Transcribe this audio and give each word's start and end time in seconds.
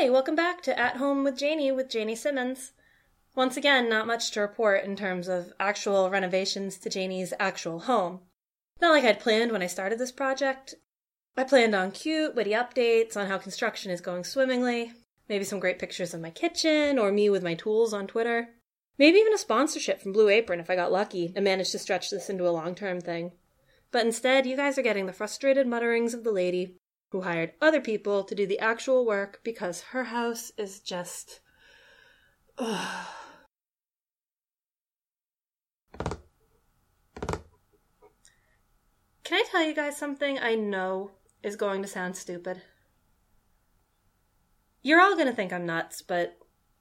Hi, 0.00 0.08
welcome 0.08 0.36
back 0.36 0.62
to 0.62 0.78
At 0.78 0.98
Home 0.98 1.24
with 1.24 1.36
Janie 1.36 1.72
with 1.72 1.90
Janie 1.90 2.14
Simmons. 2.14 2.70
Once 3.34 3.56
again, 3.56 3.88
not 3.88 4.06
much 4.06 4.30
to 4.30 4.40
report 4.40 4.84
in 4.84 4.94
terms 4.94 5.26
of 5.26 5.52
actual 5.58 6.08
renovations 6.08 6.78
to 6.78 6.88
Janie's 6.88 7.34
actual 7.40 7.80
home. 7.80 8.20
Not 8.80 8.92
like 8.92 9.02
I'd 9.02 9.18
planned 9.18 9.50
when 9.50 9.60
I 9.60 9.66
started 9.66 9.98
this 9.98 10.12
project. 10.12 10.76
I 11.36 11.42
planned 11.42 11.74
on 11.74 11.90
cute, 11.90 12.36
witty 12.36 12.52
updates 12.52 13.16
on 13.16 13.26
how 13.26 13.38
construction 13.38 13.90
is 13.90 14.00
going 14.00 14.22
swimmingly, 14.22 14.92
maybe 15.28 15.42
some 15.42 15.58
great 15.58 15.80
pictures 15.80 16.14
of 16.14 16.20
my 16.20 16.30
kitchen 16.30 16.96
or 16.96 17.10
me 17.10 17.28
with 17.28 17.42
my 17.42 17.54
tools 17.54 17.92
on 17.92 18.06
Twitter. 18.06 18.50
Maybe 18.98 19.18
even 19.18 19.34
a 19.34 19.38
sponsorship 19.38 20.00
from 20.00 20.12
Blue 20.12 20.28
Apron 20.28 20.60
if 20.60 20.70
I 20.70 20.76
got 20.76 20.92
lucky 20.92 21.32
and 21.34 21.42
managed 21.42 21.72
to 21.72 21.78
stretch 21.80 22.10
this 22.10 22.30
into 22.30 22.46
a 22.46 22.54
long 22.54 22.76
term 22.76 23.00
thing. 23.00 23.32
But 23.90 24.06
instead, 24.06 24.46
you 24.46 24.54
guys 24.54 24.78
are 24.78 24.82
getting 24.82 25.06
the 25.06 25.12
frustrated 25.12 25.66
mutterings 25.66 26.14
of 26.14 26.22
the 26.22 26.30
lady 26.30 26.76
who 27.10 27.22
hired 27.22 27.52
other 27.60 27.80
people 27.80 28.24
to 28.24 28.34
do 28.34 28.46
the 28.46 28.58
actual 28.58 29.06
work 29.06 29.40
because 29.42 29.80
her 29.92 30.04
house 30.04 30.52
is 30.56 30.80
just. 30.80 31.40
Ugh. 32.58 33.06
Can 39.28 39.40
I 39.40 39.44
tell 39.50 39.62
you 39.62 39.74
guys 39.74 39.96
something 39.96 40.38
I 40.38 40.54
know 40.54 41.10
is 41.42 41.54
going 41.54 41.82
to 41.82 41.88
sound 41.88 42.16
stupid? 42.16 42.62
You're 44.82 45.02
all 45.02 45.16
going 45.16 45.26
to 45.26 45.34
think 45.34 45.52
I'm 45.52 45.66
nuts, 45.66 46.00
but 46.00 46.38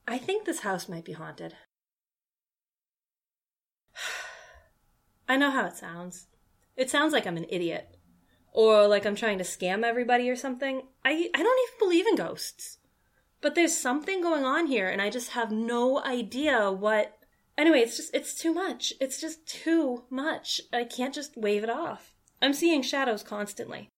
I 0.07 0.17
think 0.17 0.45
this 0.45 0.61
house 0.61 0.87
might 0.87 1.03
be 1.03 1.11
haunted. 1.11 1.55
I 5.27 5.35
know 5.35 5.51
how 5.51 5.65
it 5.65 5.75
sounds. 5.75 6.27
It 6.77 6.89
sounds 6.89 7.11
like 7.11 7.27
I'm 7.27 7.35
an 7.35 7.47
idiot. 7.49 7.96
Or 8.57 8.87
like 8.87 9.05
I'm 9.05 9.15
trying 9.15 9.37
to 9.37 9.43
scam 9.43 9.83
everybody 9.83 10.27
or 10.31 10.35
something. 10.35 10.81
I, 11.05 11.29
I 11.35 11.43
don't 11.43 11.59
even 11.67 11.77
believe 11.77 12.07
in 12.07 12.15
ghosts. 12.15 12.79
But 13.39 13.53
there's 13.53 13.77
something 13.77 14.19
going 14.19 14.45
on 14.45 14.65
here, 14.65 14.89
and 14.89 14.99
I 14.99 15.11
just 15.11 15.29
have 15.33 15.51
no 15.51 16.03
idea 16.03 16.71
what. 16.71 17.19
Anyway, 17.55 17.81
it's 17.81 17.97
just, 17.97 18.15
it's 18.15 18.33
too 18.33 18.55
much. 18.55 18.93
It's 18.99 19.21
just 19.21 19.45
too 19.45 20.05
much. 20.09 20.59
I 20.73 20.85
can't 20.85 21.13
just 21.13 21.37
wave 21.37 21.63
it 21.63 21.69
off. 21.69 22.15
I'm 22.41 22.53
seeing 22.53 22.81
shadows 22.81 23.21
constantly. 23.21 23.89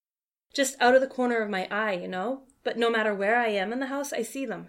Just 0.52 0.76
out 0.78 0.94
of 0.94 1.00
the 1.00 1.06
corner 1.06 1.40
of 1.40 1.48
my 1.48 1.66
eye, 1.70 1.94
you 1.94 2.08
know? 2.08 2.42
But 2.62 2.76
no 2.76 2.90
matter 2.90 3.14
where 3.14 3.38
I 3.38 3.48
am 3.48 3.72
in 3.72 3.80
the 3.80 3.86
house, 3.86 4.12
I 4.12 4.20
see 4.20 4.44
them. 4.44 4.68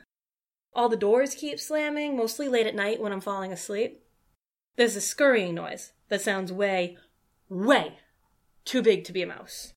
All 0.73 0.88
the 0.88 0.95
doors 0.95 1.35
keep 1.35 1.59
slamming, 1.59 2.16
mostly 2.16 2.47
late 2.47 2.66
at 2.66 2.75
night 2.75 3.01
when 3.01 3.11
I'm 3.11 3.19
falling 3.19 3.51
asleep. 3.51 4.01
There's 4.77 4.95
a 4.95 5.01
scurrying 5.01 5.53
noise 5.53 5.91
that 6.07 6.21
sounds 6.21 6.53
way, 6.53 6.97
way 7.49 7.97
too 8.63 8.81
big 8.81 9.03
to 9.03 9.11
be 9.11 9.21
a 9.21 9.27
mouse. 9.27 9.73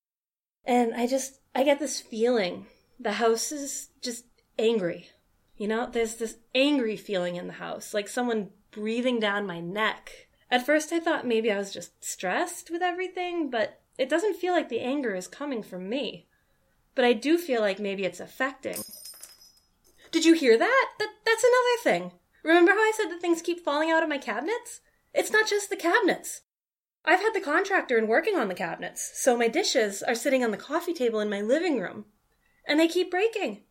And 0.64 0.94
I 0.94 1.06
just, 1.06 1.40
I 1.54 1.62
get 1.62 1.78
this 1.78 2.00
feeling 2.00 2.66
the 2.98 3.12
house 3.12 3.52
is 3.52 3.88
just 4.00 4.24
angry. 4.58 5.10
You 5.56 5.68
know, 5.68 5.88
there's 5.90 6.16
this 6.16 6.38
angry 6.54 6.96
feeling 6.96 7.36
in 7.36 7.46
the 7.46 7.54
house, 7.54 7.94
like 7.94 8.08
someone 8.08 8.50
breathing 8.70 9.20
down 9.20 9.46
my 9.46 9.60
neck. 9.60 10.28
At 10.50 10.66
first, 10.66 10.92
I 10.92 11.00
thought 11.00 11.26
maybe 11.26 11.50
I 11.50 11.58
was 11.58 11.72
just 11.72 12.04
stressed 12.04 12.70
with 12.70 12.82
everything, 12.82 13.50
but 13.50 13.80
it 13.98 14.08
doesn't 14.08 14.36
feel 14.36 14.52
like 14.52 14.68
the 14.68 14.80
anger 14.80 15.14
is 15.14 15.28
coming 15.28 15.62
from 15.62 15.88
me. 15.88 16.26
But 16.94 17.04
I 17.04 17.12
do 17.12 17.38
feel 17.38 17.60
like 17.60 17.78
maybe 17.78 18.04
it's 18.04 18.20
affecting. 18.20 18.82
Did 20.10 20.24
you 20.24 20.34
hear 20.34 20.56
that? 20.56 20.88
that 20.98 21.08
that's 21.24 21.44
another 21.44 21.98
thing. 21.98 22.18
Remember 22.42 22.72
how 22.72 22.78
I 22.78 22.92
said 22.96 23.10
that 23.10 23.20
things 23.20 23.42
keep 23.42 23.64
falling 23.64 23.90
out 23.90 24.02
of 24.02 24.08
my 24.08 24.18
cabinets? 24.18 24.80
It's 25.12 25.32
not 25.32 25.48
just 25.48 25.70
the 25.70 25.76
cabinets. 25.76 26.42
I've 27.04 27.20
had 27.20 27.34
the 27.34 27.40
contractor 27.40 27.98
in 27.98 28.08
working 28.08 28.36
on 28.36 28.48
the 28.48 28.54
cabinets, 28.54 29.12
so 29.14 29.36
my 29.36 29.48
dishes 29.48 30.02
are 30.02 30.14
sitting 30.14 30.42
on 30.42 30.50
the 30.50 30.56
coffee 30.56 30.94
table 30.94 31.20
in 31.20 31.28
my 31.28 31.42
living 31.42 31.78
room. 31.78 32.06
And 32.66 32.80
they 32.80 32.88
keep 32.88 33.10
breaking. 33.10 33.62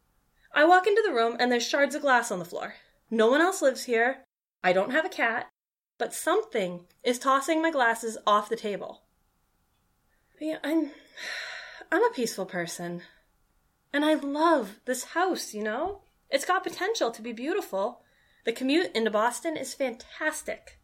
I 0.54 0.66
walk 0.66 0.86
into 0.86 1.02
the 1.04 1.14
room 1.14 1.36
and 1.40 1.52
there's 1.52 1.68
shards 1.68 1.96
of 1.96 2.04
glass 2.04 2.32
on 2.32 2.38
the 2.38 2.46
floor. 2.46 2.76
No 3.10 3.30
one 3.30 3.42
else 3.42 3.62
lives 3.62 3.86
here. 3.86 4.26
I 4.64 4.72
don't 4.72 4.92
have 4.92 5.06
a 5.06 5.10
cat. 5.10 5.50
But 5.98 6.14
something 6.14 6.86
is 7.04 7.18
tossing 7.18 7.62
my 7.62 7.72
glasses 7.72 8.18
off 8.28 8.50
the 8.50 8.56
table. 8.56 9.04
Yeah, 10.40 10.58
I'm 10.64 10.92
I'm 11.92 12.04
a 12.04 12.14
peaceful 12.14 12.46
person. 12.46 13.02
And 13.92 14.04
I 14.04 14.16
love 14.16 14.80
this 14.86 15.04
house, 15.06 15.54
you 15.54 15.64
know? 15.64 16.02
It's 16.30 16.46
got 16.46 16.64
potential 16.64 17.12
to 17.12 17.22
be 17.22 17.32
beautiful. 17.32 18.02
The 18.44 18.52
commute 18.52 18.92
into 18.96 19.12
Boston 19.12 19.56
is 19.56 19.76
fantastic. 19.76 20.80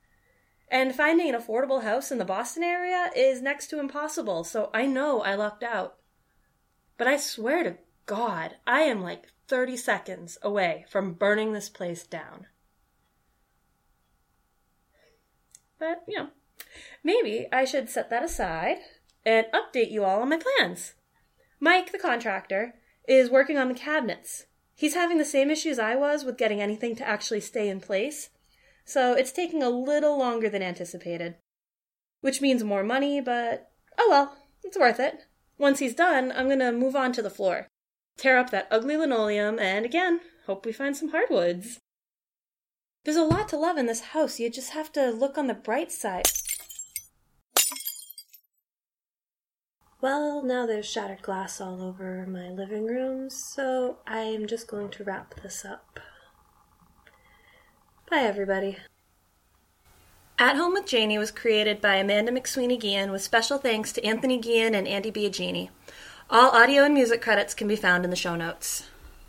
And 0.72 0.96
finding 0.96 1.30
an 1.30 1.40
affordable 1.40 1.84
house 1.84 2.12
in 2.12 2.19
the 2.19 2.25
Boston 2.25 2.63
area 2.63 3.09
is 3.16 3.41
next 3.41 3.68
to 3.68 3.80
impossible, 3.80 4.44
so 4.44 4.69
I 4.74 4.85
know 4.85 5.22
I 5.22 5.35
lucked 5.35 5.63
out. 5.63 5.97
But 6.97 7.07
I 7.07 7.18
swear 7.18 7.63
to 7.63 7.78
God, 8.06 8.56
I 8.68 8.81
am 8.81 9.02
like 9.02 9.28
30 9.47 9.78
seconds 9.78 10.38
away 10.44 10.85
from 10.90 11.13
burning 11.13 11.53
this 11.53 11.69
place 11.69 12.06
down. 12.06 12.46
But, 15.80 16.03
you 16.07 16.18
know, 16.18 16.30
maybe 17.03 17.47
I 17.51 17.66
should 17.66 17.90
set 17.90 18.09
that 18.12 18.24
aside 18.24 18.78
and 19.25 19.47
update 19.53 19.91
you 19.91 20.03
all 20.03 20.22
on 20.22 20.30
my 20.30 20.38
plans. 20.38 20.94
Mike, 21.59 21.91
the 21.91 21.97
contractor, 21.97 22.75
is 23.07 23.30
working 23.30 23.57
on 23.57 23.69
the 23.69 23.74
cabinets. 23.74 24.46
He's 24.75 24.94
having 24.94 25.18
the 25.18 25.25
same 25.25 25.50
issues 25.50 25.80
I 25.80 25.96
was 25.96 26.24
with 26.24 26.38
getting 26.38 26.62
anything 26.62 26.96
to 26.97 27.07
actually 27.07 27.41
stay 27.41 27.69
in 27.69 27.81
place, 27.81 28.30
so 28.89 29.13
it's 29.13 29.31
taking 29.31 29.61
a 29.61 29.69
little 29.69 30.17
longer 30.17 30.50
than 30.50 30.63
anticipated. 30.63 31.35
Which 32.22 32.41
means 32.41 32.63
more 32.63 32.83
money, 32.83 33.22
but 33.22 33.72
oh 33.97 34.07
well, 34.09 34.38
it's 34.63 34.77
worth 34.77 35.00
it. 35.00 35.27
Once 35.57 35.79
he's 35.79 35.94
done, 35.94 36.31
I'm 36.35 36.50
gonna 36.50 36.72
move 36.72 36.95
on 36.95 37.13
to 37.13 37.22
the 37.22 37.29
floor. 37.29 37.67
Tear 38.17 38.38
up 38.38 38.50
that 38.50 38.67
ugly 38.72 38.97
linoleum, 38.97 39.59
and 39.59 39.85
again, 39.85 40.22
hope 40.45 40.66
we 40.66 40.73
find 40.73 40.97
some 40.97 41.09
hardwoods. 41.09 41.79
There's 43.05 43.16
a 43.16 43.23
lot 43.23 43.47
to 43.50 43.57
love 43.57 43.77
in 43.77 43.85
this 43.85 44.01
house, 44.01 44.39
you 44.39 44.50
just 44.50 44.72
have 44.72 44.91
to 44.94 45.11
look 45.11 45.38
on 45.38 45.47
the 45.47 45.53
bright 45.53 45.91
side. 45.91 46.25
Well, 50.01 50.41
now 50.44 50.66
there's 50.66 50.85
shattered 50.85 51.21
glass 51.21 51.59
all 51.59 51.81
over 51.81 52.25
my 52.25 52.50
living 52.50 52.85
room, 52.85 53.29
so 53.29 53.97
I 54.07 54.19
am 54.21 54.47
just 54.47 54.67
going 54.67 54.89
to 54.91 55.03
wrap 55.03 55.41
this 55.41 55.66
up. 55.66 56.00
Bye, 58.09 58.22
everybody. 58.22 58.78
At 60.40 60.56
Home 60.56 60.74
with 60.74 60.88
Janie 60.88 61.20
was 61.20 61.30
created 61.30 61.80
by 61.80 61.97
Amanda 61.97 62.31
McSweeney 62.31 62.80
Guillen 62.80 63.12
with 63.12 63.22
special 63.22 63.59
thanks 63.59 63.94
to 63.94 64.03
Anthony 64.03 64.40
Guillen 64.40 64.74
and 64.74 64.88
Andy 64.88 65.12
Biagini. 65.12 65.70
All 66.28 66.50
audio 66.50 66.84
and 66.84 66.96
music 66.96 67.22
credits 67.22 67.53
can 67.53 67.68
be 67.68 67.75
found 67.75 68.03
in 68.03 68.09
the 68.09 68.16
show 68.16 68.36
notes. 68.36 68.88